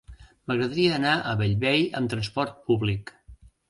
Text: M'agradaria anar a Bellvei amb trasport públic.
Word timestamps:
M'agradaria 0.51 0.95
anar 0.95 1.13
a 1.17 1.35
Bellvei 1.43 1.87
amb 2.03 2.15
trasport 2.17 2.61
públic. 2.71 3.19